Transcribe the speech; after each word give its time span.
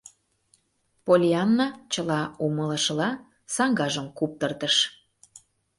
Поллианна 1.05 1.67
чыла 1.91 2.21
умылышыла 2.45 3.09
саҥгажым 3.55 4.07
куптыртыш. 4.17 4.75